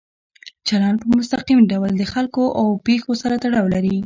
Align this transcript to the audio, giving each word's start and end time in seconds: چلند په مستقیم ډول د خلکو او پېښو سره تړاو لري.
چلند 0.67 0.97
په 1.01 1.07
مستقیم 1.17 1.59
ډول 1.71 1.91
د 1.97 2.03
خلکو 2.13 2.43
او 2.59 2.65
پېښو 2.85 3.11
سره 3.21 3.35
تړاو 3.43 3.71
لري. 3.75 3.97